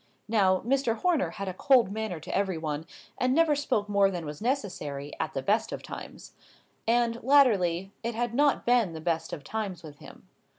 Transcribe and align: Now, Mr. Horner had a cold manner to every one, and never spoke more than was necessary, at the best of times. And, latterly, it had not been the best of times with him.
Now, 0.27 0.61
Mr. 0.61 0.95
Horner 0.95 1.29
had 1.29 1.47
a 1.47 1.53
cold 1.53 1.91
manner 1.91 2.19
to 2.21 2.35
every 2.35 2.57
one, 2.57 2.87
and 3.19 3.35
never 3.35 3.55
spoke 3.55 3.87
more 3.87 4.09
than 4.09 4.25
was 4.25 4.41
necessary, 4.41 5.13
at 5.19 5.35
the 5.35 5.43
best 5.43 5.71
of 5.71 5.83
times. 5.83 6.33
And, 6.87 7.21
latterly, 7.21 7.91
it 8.01 8.15
had 8.15 8.33
not 8.33 8.65
been 8.65 8.93
the 8.93 8.99
best 8.99 9.31
of 9.31 9.43
times 9.43 9.83
with 9.83 9.99
him. 9.99 10.27